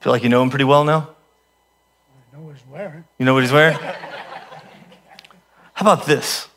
Feel 0.00 0.12
like 0.12 0.22
you 0.22 0.28
know 0.28 0.42
him 0.42 0.50
pretty 0.50 0.64
well 0.64 0.84
now? 0.84 1.10
I 2.32 2.36
know 2.36 2.42
what 2.42 2.56
he's 2.56 2.66
wearing. 2.66 3.04
You 3.18 3.24
know 3.24 3.34
what 3.34 3.44
he's 3.44 3.52
wearing? 3.52 3.78
How 5.74 5.80
about 5.80 6.04
this? 6.06 6.48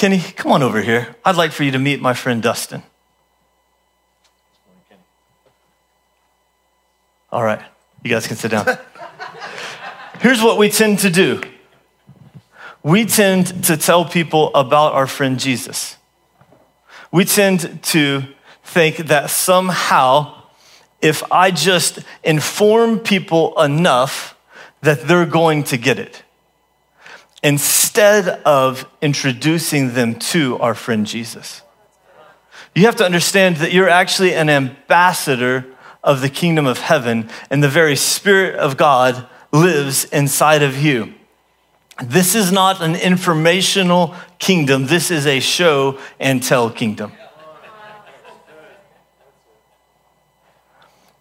Kenny, 0.00 0.18
come 0.18 0.50
on 0.50 0.62
over 0.62 0.80
here. 0.80 1.14
I'd 1.26 1.36
like 1.36 1.52
for 1.52 1.62
you 1.62 1.72
to 1.72 1.78
meet 1.78 2.00
my 2.00 2.14
friend 2.14 2.42
Dustin. 2.42 2.82
All 7.30 7.42
right, 7.42 7.60
you 8.02 8.08
guys 8.08 8.26
can 8.26 8.38
sit 8.38 8.50
down. 8.50 8.66
Here's 10.20 10.42
what 10.42 10.56
we 10.56 10.70
tend 10.70 11.00
to 11.00 11.10
do 11.10 11.42
we 12.82 13.04
tend 13.04 13.62
to 13.64 13.76
tell 13.76 14.06
people 14.06 14.50
about 14.54 14.94
our 14.94 15.06
friend 15.06 15.38
Jesus. 15.38 15.98
We 17.12 17.26
tend 17.26 17.82
to 17.82 18.22
think 18.64 18.96
that 19.08 19.28
somehow, 19.28 20.44
if 21.02 21.30
I 21.30 21.50
just 21.50 21.98
inform 22.24 23.00
people 23.00 23.60
enough, 23.60 24.34
that 24.80 25.06
they're 25.06 25.26
going 25.26 25.64
to 25.64 25.76
get 25.76 25.98
it. 25.98 26.22
Instead 27.42 28.28
of 28.44 28.86
introducing 29.00 29.94
them 29.94 30.14
to 30.16 30.58
our 30.58 30.74
friend 30.74 31.06
Jesus. 31.06 31.62
You 32.74 32.84
have 32.84 32.96
to 32.96 33.04
understand 33.04 33.56
that 33.56 33.72
you're 33.72 33.88
actually 33.88 34.34
an 34.34 34.48
ambassador 34.48 35.66
of 36.02 36.20
the 36.20 36.28
kingdom 36.28 36.66
of 36.66 36.78
heaven, 36.78 37.28
and 37.50 37.62
the 37.62 37.68
very 37.68 37.96
Spirit 37.96 38.56
of 38.56 38.76
God 38.76 39.28
lives 39.52 40.04
inside 40.06 40.62
of 40.62 40.78
you. 40.78 41.12
This 42.02 42.34
is 42.34 42.50
not 42.50 42.80
an 42.80 42.94
informational 42.96 44.14
kingdom, 44.38 44.86
this 44.86 45.10
is 45.10 45.26
a 45.26 45.40
show 45.40 45.98
and 46.18 46.42
tell 46.42 46.70
kingdom. 46.70 47.12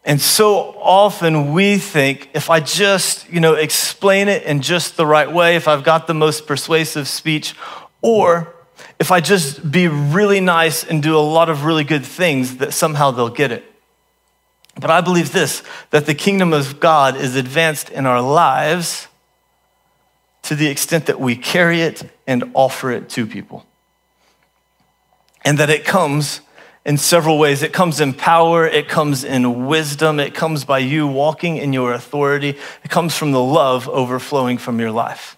And 0.05 0.19
so 0.21 0.75
often 0.79 1.53
we 1.53 1.77
think 1.77 2.29
if 2.33 2.49
I 2.49 2.59
just, 2.61 3.29
you 3.29 3.39
know, 3.39 3.53
explain 3.55 4.27
it 4.27 4.43
in 4.43 4.61
just 4.61 4.97
the 4.97 5.05
right 5.05 5.31
way, 5.31 5.55
if 5.55 5.67
I've 5.67 5.83
got 5.83 6.07
the 6.07 6.13
most 6.13 6.47
persuasive 6.47 7.07
speech, 7.07 7.53
or 8.01 8.53
if 8.97 9.11
I 9.11 9.19
just 9.19 9.69
be 9.69 9.87
really 9.87 10.39
nice 10.39 10.83
and 10.83 11.03
do 11.03 11.17
a 11.17 11.19
lot 11.19 11.49
of 11.49 11.65
really 11.65 11.83
good 11.83 12.05
things, 12.05 12.57
that 12.57 12.73
somehow 12.73 13.11
they'll 13.11 13.29
get 13.29 13.51
it. 13.51 13.65
But 14.79 14.89
I 14.89 15.01
believe 15.01 15.31
this 15.31 15.63
that 15.89 16.05
the 16.05 16.15
kingdom 16.15 16.53
of 16.53 16.79
God 16.79 17.17
is 17.17 17.35
advanced 17.35 17.89
in 17.89 18.05
our 18.05 18.21
lives 18.21 19.07
to 20.43 20.55
the 20.55 20.67
extent 20.67 21.07
that 21.07 21.19
we 21.19 21.35
carry 21.35 21.81
it 21.81 22.03
and 22.25 22.51
offer 22.53 22.91
it 22.91 23.09
to 23.09 23.27
people. 23.27 23.65
And 25.43 25.57
that 25.57 25.69
it 25.69 25.85
comes 25.85 26.41
in 26.89 26.97
several 26.97 27.37
ways. 27.37 27.61
It 27.61 27.71
comes 27.71 28.01
in 28.01 28.15
power, 28.15 28.65
it 28.65 28.87
comes 28.87 29.23
in 29.23 29.67
wisdom, 29.67 30.19
it 30.19 30.33
comes 30.33 30.65
by 30.65 30.79
you 30.79 31.05
walking 31.05 31.57
in 31.57 31.71
your 31.71 31.93
authority, 31.93 32.57
it 32.83 32.89
comes 32.89 33.15
from 33.15 33.31
the 33.31 33.43
love 33.43 33.87
overflowing 33.87 34.57
from 34.57 34.79
your 34.79 34.89
life. 34.89 35.37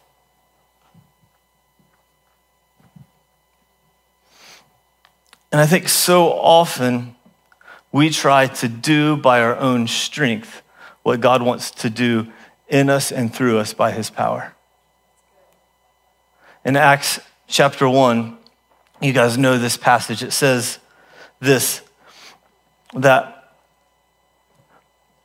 And 5.51 5.59
I 5.59 5.65
think 5.65 5.89
so 5.89 6.31
often 6.31 7.17
we 7.91 8.11
try 8.11 8.47
to 8.47 8.69
do 8.69 9.17
by 9.17 9.41
our 9.41 9.57
own 9.57 9.87
strength 9.87 10.61
what 11.03 11.19
God 11.19 11.41
wants 11.41 11.69
to 11.71 11.89
do 11.89 12.31
in 12.69 12.89
us 12.89 13.11
and 13.11 13.35
through 13.35 13.59
us 13.59 13.73
by 13.73 13.91
his 13.91 14.09
power. 14.09 14.55
In 16.63 16.77
Acts 16.77 17.19
chapter 17.47 17.89
1, 17.89 18.37
you 19.01 19.11
guys 19.11 19.37
know 19.37 19.57
this 19.57 19.75
passage. 19.75 20.23
It 20.23 20.31
says 20.31 20.79
this 21.41 21.81
that 22.93 23.55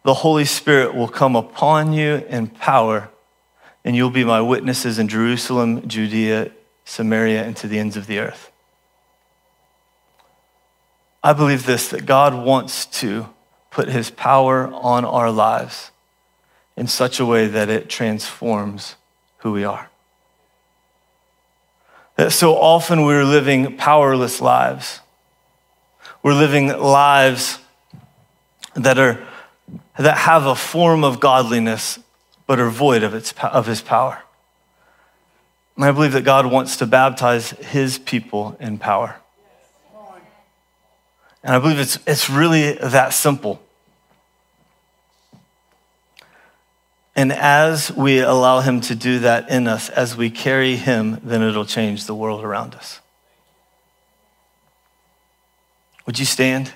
the 0.03 0.15
Holy 0.15 0.45
Spirit 0.45 0.95
will 0.95 1.09
come 1.09 1.37
upon 1.37 1.93
you 1.93 2.25
in 2.29 2.47
power, 2.49 3.11
and 3.85 3.95
you'll 3.95 4.11
be 4.11 4.25
my 4.25 4.41
witnesses 4.41 4.99
in 4.99 5.09
Jerusalem, 5.09 5.87
Judea, 5.89 6.53
Samaria, 6.85 7.45
and 7.45 7.57
to 7.57 7.69
the 7.69 7.79
ends 7.79 7.97
of 7.97 8.07
the 8.07 8.19
earth. 8.19 8.51
I 11.23 11.33
believe 11.33 11.67
this 11.67 11.89
that 11.89 12.07
God 12.07 12.35
wants 12.35 12.87
to 13.01 13.29
put 13.71 13.89
his 13.89 14.11
power 14.11 14.73
on 14.73 15.05
our 15.05 15.31
lives 15.31 15.91
in 16.77 16.87
such 16.87 17.19
a 17.19 17.27
way 17.27 17.49
that 17.49 17.69
it 17.69 17.89
transforms 17.89 18.95
who 19.39 19.51
we 19.51 19.65
are. 19.65 19.91
That 22.15 22.31
so 22.31 22.57
often 22.57 23.05
we're 23.05 23.25
living 23.25 23.77
powerless 23.77 24.41
lives. 24.41 25.01
We're 26.27 26.35
living 26.35 26.67
lives 26.77 27.61
that 28.75 28.99
are 28.99 29.25
that 29.97 30.19
have 30.19 30.45
a 30.45 30.57
form 30.57 31.05
of 31.05 31.21
godliness 31.21 32.01
but 32.49 32.59
are 32.59 32.69
void 32.69 33.05
of 33.05 33.15
its 33.15 33.33
of 33.45 33.67
his 33.67 33.81
power. 33.81 34.25
And 35.77 35.85
I 35.85 35.93
believe 35.93 36.11
that 36.15 36.25
God 36.25 36.47
wants 36.47 36.79
to 36.79 36.87
baptize 36.87 37.51
his 37.51 38.01
people 38.01 38.57
in 38.59 38.77
power. 38.77 39.15
And 41.45 41.55
I 41.55 41.61
believe 41.61 41.79
it's, 41.79 42.01
it's 42.09 42.29
really 42.29 42.73
that 42.73 43.11
simple. 43.11 43.63
And 47.15 47.33
as 47.33 47.93
we 47.93 48.19
allow 48.19 48.59
Him 48.59 48.81
to 48.81 48.97
do 48.97 49.21
that 49.21 49.49
in 49.49 49.69
us, 49.69 49.91
as 49.91 50.17
we 50.17 50.31
carry 50.31 50.75
Him, 50.75 51.21
then 51.23 51.43
it'll 51.43 51.65
change 51.65 52.07
the 52.07 52.17
world 52.17 52.43
around 52.43 52.75
us. 52.75 53.01
Would 56.07 56.19
you 56.19 56.25
stand? 56.25 56.73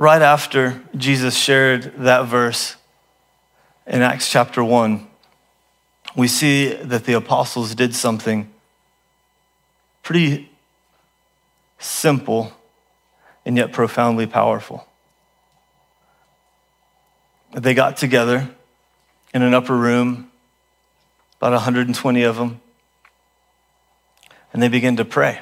right 0.00 0.22
after 0.22 0.82
Jesus 0.96 1.36
shared 1.36 1.92
that 1.98 2.22
verse 2.24 2.74
in 3.86 4.00
Acts 4.00 4.28
chapter 4.28 4.64
1, 4.64 5.06
we 6.16 6.26
see 6.26 6.72
that 6.72 7.04
the 7.04 7.12
apostles 7.12 7.74
did 7.74 7.94
something 7.94 8.50
pretty 10.02 10.50
simple 11.78 12.52
and 13.44 13.56
yet 13.58 13.72
profoundly 13.72 14.26
powerful. 14.26 14.89
They 17.52 17.74
got 17.74 17.96
together 17.96 18.48
in 19.34 19.42
an 19.42 19.54
upper 19.54 19.76
room, 19.76 20.30
about 21.38 21.52
120 21.52 22.22
of 22.22 22.36
them, 22.36 22.60
and 24.52 24.62
they 24.62 24.68
began 24.68 24.96
to 24.96 25.04
pray. 25.04 25.40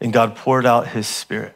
And 0.00 0.12
God 0.12 0.36
poured 0.36 0.66
out 0.66 0.88
his 0.88 1.06
spirit. 1.06 1.54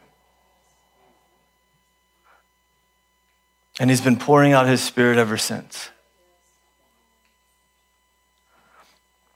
And 3.78 3.90
he's 3.90 4.00
been 4.00 4.16
pouring 4.16 4.52
out 4.52 4.66
his 4.66 4.82
spirit 4.82 5.18
ever 5.18 5.36
since. 5.36 5.90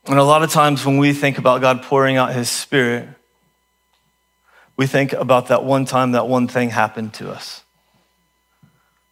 And 0.07 0.19
a 0.19 0.25
lot 0.25 0.43
of 0.43 0.51
times 0.51 0.85
when 0.85 0.97
we 0.99 1.13
think 1.13 1.39
about 1.39 1.61
God 1.61 1.83
pouring 1.83 2.17
out 2.17 2.35
his 2.35 2.49
spirit, 2.49 3.09
we 4.77 4.87
think 4.87 5.13
about 5.13 5.49
that 5.49 5.63
one 5.63 5.85
time 5.85 6.13
that 6.13 6.27
one 6.27 6.49
thing 6.49 6.71
happened 6.71 7.13
to 7.15 7.31
us. 7.31 7.65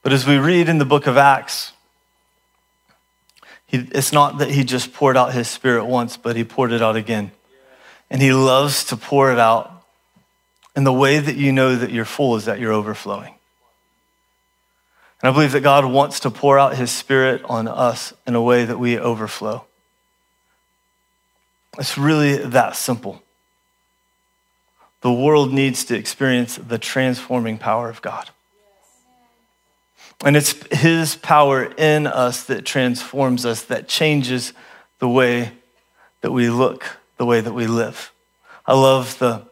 But 0.03 0.13
as 0.13 0.27
we 0.27 0.39
read 0.39 0.69
in 0.69 0.79
the 0.79 0.85
book 0.85 1.07
of 1.07 1.17
Acts, 1.17 1.73
he, 3.67 3.87
it's 3.93 4.13
not 4.13 4.39
that 4.39 4.51
he 4.51 4.65
just 4.65 4.93
poured 4.93 5.17
out 5.17 5.35
his 5.35 5.49
spirit 5.49 5.85
once, 5.85 6.17
but 6.17 6.37
he 6.37 6.45
poured 6.45 6.73
it 6.73 6.83
out 6.83 6.97
again. 6.97 7.33
And 8.11 8.23
he 8.23 8.33
loves 8.33 8.85
to 8.85 8.97
pour 8.97 9.31
it 9.31 9.39
out. 9.39 9.85
And 10.75 10.87
the 10.87 10.93
way 10.93 11.19
that 11.19 11.37
you 11.37 11.53
know 11.53 11.77
that 11.77 11.91
you're 11.91 12.07
full 12.07 12.37
is 12.37 12.47
that 12.47 12.59
you're 12.59 12.73
overflowing. 12.73 13.35
And 15.21 15.29
I 15.29 15.33
believe 15.33 15.53
that 15.53 15.61
God 15.61 15.85
wants 15.85 16.21
to 16.21 16.31
pour 16.31 16.59
out 16.59 16.77
his 16.77 16.91
spirit 16.91 17.43
on 17.45 17.69
us 17.69 18.15
in 18.27 18.35
a 18.35 18.43
way 18.43 18.65
that 18.65 18.79
we 18.79 18.99
overflow. 18.99 19.65
It's 21.79 21.99
really 21.99 22.37
that 22.37 22.77
simple. 22.77 23.23
The 25.01 25.13
world 25.13 25.53
needs 25.53 25.85
to 25.87 25.97
experience 25.97 26.57
the 26.57 26.79
transforming 26.79 27.59
power 27.59 27.91
of 27.91 28.01
God. 28.01 28.31
And 30.25 30.37
it's 30.37 30.55
his 30.77 31.17
power 31.17 31.65
in 31.65 32.07
us 32.07 32.45
that 32.45 32.65
transforms 32.65 33.47
us, 33.47 33.63
that 33.65 33.89
changes 33.89 34.53
the 34.99 35.09
way 35.09 35.53
that 36.23 36.33
we 36.33 36.51
look, 36.51 36.99
the 37.17 37.27
way 37.27 37.41
that 37.41 37.53
we 37.53 37.67
live. 37.67 38.13
I 38.67 38.75
love 38.75 39.19
the, 39.19 39.47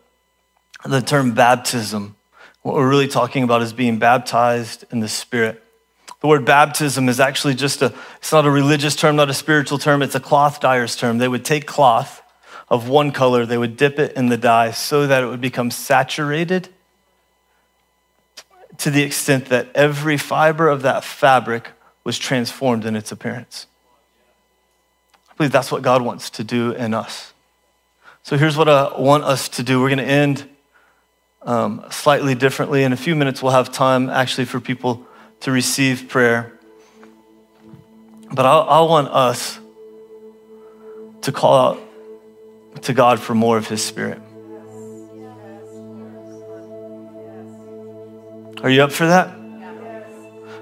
the 0.85 1.01
term 1.01 1.33
baptism 1.33 2.17
what 2.67 2.75
we're 2.75 2.89
really 2.89 3.07
talking 3.07 3.45
about 3.45 3.63
is 3.63 3.73
being 3.73 4.01
baptized 4.01 4.87
in 4.91 4.99
the 4.99 5.07
Spirit. 5.07 5.63
The 6.21 6.27
word 6.27 6.45
baptism 6.45 7.09
is 7.09 7.21
actually 7.21 7.55
just 7.55 7.81
a, 7.81 7.95
it's 8.17 8.33
not 8.33 8.45
a 8.45 8.51
religious 8.51 8.97
term, 8.97 9.15
not 9.15 9.31
a 9.31 9.35
spiritual 9.35 9.79
term, 9.79 10.03
it's 10.03 10.17
a 10.17 10.21
cloth 10.21 10.59
dyer's 10.59 10.97
term. 10.97 11.19
They 11.19 11.29
would 11.29 11.45
take 11.45 11.69
cloth 11.69 12.25
of 12.69 12.89
one 12.89 13.13
color, 13.13 13.47
they 13.47 13.57
would 13.57 13.77
dip 13.77 14.01
it 14.01 14.17
in 14.17 14.31
the 14.31 14.37
dye 14.37 14.73
so 14.73 15.07
that 15.07 15.23
it 15.23 15.27
would 15.27 15.41
become 15.41 15.71
saturated 15.71 16.69
to 18.79 18.91
the 18.91 19.03
extent 19.03 19.47
that 19.47 19.69
every 19.75 20.17
fiber 20.17 20.69
of 20.69 20.83
that 20.83 21.05
fabric 21.05 21.71
was 22.05 22.19
transformed 22.19 22.85
in 22.85 22.97
its 22.97 23.11
appearance. 23.11 23.67
I 25.31 25.35
believe 25.35 25.53
that's 25.53 25.73
what 25.73 25.83
God 25.83 26.03
wants 26.03 26.31
to 26.31 26.45
do 26.45 26.73
in 26.73 26.95
us. 26.95 27.33
So 28.23 28.37
here's 28.37 28.57
what 28.57 28.69
I 28.69 28.99
want 28.99 29.25
us 29.25 29.49
to 29.51 29.63
do. 29.63 29.81
We're 29.81 29.89
going 29.89 29.99
to 29.99 30.05
end 30.05 30.49
um, 31.43 31.85
slightly 31.91 32.35
differently. 32.35 32.83
In 32.83 32.93
a 32.93 32.97
few 32.97 33.15
minutes, 33.15 33.43
we'll 33.43 33.53
have 33.53 33.73
time 33.73 34.11
actually 34.11 34.47
for 34.47 34.61
people 34.61 35.07
to 35.41 35.53
receive 35.53 36.09
prayer. 36.09 36.53
But 38.33 38.47
I, 38.47 38.59
I 38.59 38.81
want 38.81 39.09
us 39.09 39.59
to 41.23 41.33
call 41.33 41.55
out 41.55 42.83
to 42.83 42.93
God 42.93 43.21
for 43.21 43.35
more 43.35 43.57
of 43.57 43.69
His 43.69 43.83
Spirit. 43.85 44.21
Are 48.63 48.71
you 48.71 48.83
up 48.83 48.93
for 48.93 49.07
that? 49.07 49.31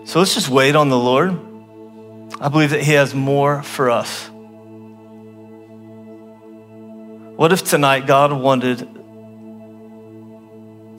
So 0.05 0.19
let's 0.19 0.35
just 0.35 0.49
wait 0.49 0.77
on 0.77 0.89
the 0.89 0.99
Lord. 0.99 1.31
I 2.41 2.49
believe 2.49 2.71
that 2.71 2.83
He 2.83 2.93
has 2.93 3.15
more 3.15 3.63
for 3.63 3.91
us. 3.91 4.29
What 7.37 7.53
if 7.53 7.65
tonight 7.65 8.07
God 8.07 8.33
wanted 8.33 8.81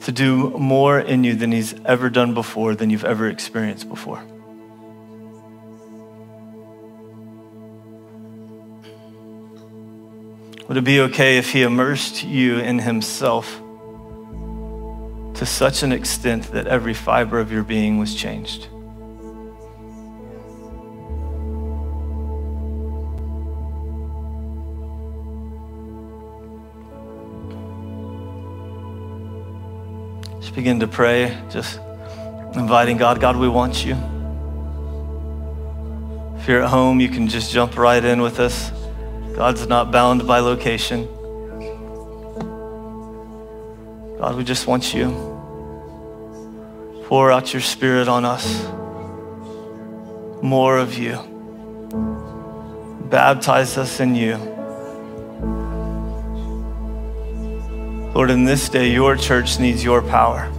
to 0.00 0.12
do 0.12 0.50
more 0.50 0.98
in 0.98 1.22
you 1.22 1.34
than 1.34 1.52
He's 1.52 1.74
ever 1.84 2.10
done 2.10 2.34
before, 2.34 2.74
than 2.74 2.90
you've 2.90 3.04
ever 3.04 3.28
experienced 3.28 3.88
before? 3.88 4.24
Would 10.66 10.78
it 10.78 10.84
be 10.84 11.00
okay 11.02 11.38
if 11.38 11.52
He 11.52 11.62
immersed 11.62 12.24
you 12.24 12.58
in 12.58 12.80
Himself 12.80 13.60
to 15.36 15.44
such 15.44 15.82
an 15.82 15.92
extent 15.92 16.50
that 16.52 16.66
every 16.66 16.94
fiber 16.94 17.38
of 17.38 17.52
your 17.52 17.62
being 17.62 17.98
was 17.98 18.14
changed? 18.14 18.68
Just 30.40 30.54
begin 30.54 30.80
to 30.80 30.86
pray, 30.86 31.36
just 31.50 31.80
inviting 32.54 32.96
God, 32.96 33.20
God, 33.20 33.36
we 33.36 33.48
want 33.48 33.84
you. 33.84 33.94
If 36.38 36.48
you're 36.48 36.62
at 36.62 36.70
home, 36.70 37.00
you 37.00 37.10
can 37.10 37.28
just 37.28 37.52
jump 37.52 37.76
right 37.76 38.02
in 38.02 38.22
with 38.22 38.40
us. 38.40 38.70
God's 39.34 39.66
not 39.66 39.92
bound 39.92 40.26
by 40.26 40.38
location. 40.38 41.08
God, 44.26 44.38
we 44.38 44.42
just 44.42 44.66
want 44.66 44.92
you. 44.92 45.06
Pour 47.04 47.30
out 47.30 47.52
your 47.52 47.62
spirit 47.62 48.08
on 48.08 48.24
us. 48.24 48.64
More 50.42 50.78
of 50.78 50.98
you. 50.98 51.16
Baptize 53.08 53.78
us 53.78 54.00
in 54.00 54.16
you. 54.16 54.34
Lord, 58.16 58.32
in 58.32 58.44
this 58.44 58.68
day, 58.68 58.90
your 58.90 59.14
church 59.14 59.60
needs 59.60 59.84
your 59.84 60.02
power. 60.02 60.50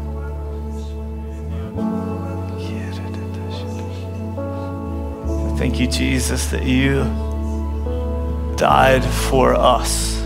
Thank 5.58 5.78
you, 5.78 5.88
Jesus, 5.88 6.52
that 6.52 6.64
you 6.64 7.04
died 8.56 9.04
for 9.04 9.56
us, 9.56 10.17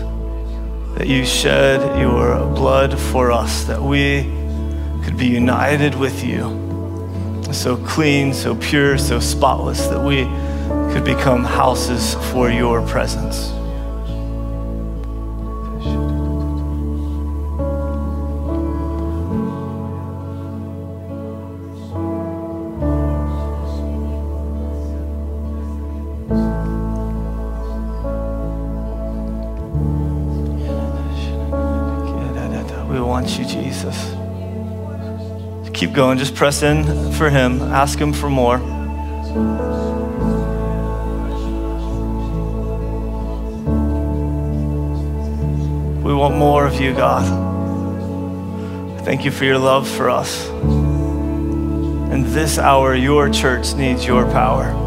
that 0.94 1.06
you 1.06 1.24
shed 1.24 1.98
your 1.98 2.38
blood 2.54 2.98
for 2.98 3.32
us, 3.32 3.64
that 3.64 3.82
we 3.82 4.22
could 5.04 5.16
be 5.16 5.26
united 5.26 5.94
with 5.94 6.22
you. 6.24 6.60
So 7.52 7.76
clean, 7.76 8.32
so 8.34 8.54
pure, 8.54 8.98
so 8.98 9.20
spotless, 9.20 9.86
that 9.86 10.02
we 10.02 10.24
could 10.92 11.04
become 11.04 11.44
houses 11.44 12.14
for 12.32 12.50
your 12.50 12.86
presence. 12.86 13.52
Keep 35.82 35.94
going. 35.94 36.16
Just 36.16 36.36
press 36.36 36.62
in 36.62 36.84
for 37.14 37.28
Him. 37.28 37.60
Ask 37.60 37.98
Him 37.98 38.12
for 38.12 38.30
more. 38.30 38.58
We 46.04 46.14
want 46.14 46.36
more 46.36 46.66
of 46.66 46.80
you, 46.80 46.94
God. 46.94 47.26
Thank 49.00 49.24
you 49.24 49.32
for 49.32 49.44
your 49.44 49.58
love 49.58 49.88
for 49.88 50.08
us. 50.08 50.48
In 52.12 52.32
this 52.32 52.60
hour, 52.60 52.94
your 52.94 53.28
church 53.28 53.74
needs 53.74 54.06
your 54.06 54.24
power. 54.26 54.81